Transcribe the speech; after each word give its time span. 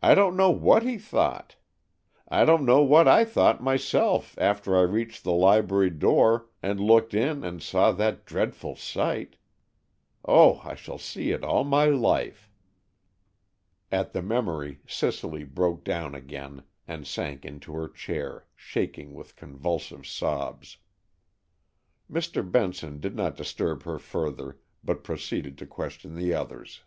I 0.00 0.14
don't 0.14 0.38
know 0.38 0.48
what 0.50 0.84
he 0.84 0.96
thought! 0.96 1.56
I 2.26 2.46
don't 2.46 2.64
know 2.64 2.80
what 2.80 3.06
I 3.06 3.26
thought 3.26 3.62
myself 3.62 4.34
after 4.38 4.74
I 4.74 4.80
reached 4.80 5.22
the 5.22 5.34
library 5.34 5.90
door 5.90 6.46
and 6.62 6.80
looked 6.80 7.12
in 7.12 7.44
and 7.44 7.62
saw 7.62 7.92
that 7.92 8.24
dreadful 8.24 8.74
sight! 8.74 9.36
Oh, 10.24 10.62
I 10.64 10.74
shall 10.74 10.96
see 10.96 11.32
it 11.32 11.44
all 11.44 11.64
my 11.64 11.84
life!" 11.84 12.48
At 13.92 14.14
the 14.14 14.22
memory 14.22 14.80
Cicely 14.86 15.44
broke 15.44 15.84
down 15.84 16.14
again 16.14 16.62
and 16.88 17.06
sank 17.06 17.44
into 17.44 17.74
her 17.74 17.86
chair, 17.88 18.46
shaking 18.56 19.12
with 19.12 19.36
convulsive 19.36 20.06
sobs. 20.06 20.78
Mr. 22.10 22.50
Benson 22.50 22.98
did 22.98 23.14
not 23.14 23.36
disturb 23.36 23.82
her 23.82 23.98
further, 23.98 24.58
but 24.82 25.04
proceeded 25.04 25.58
to 25.58 25.66
question 25.66 26.14
the 26.14 26.32
others. 26.32 26.82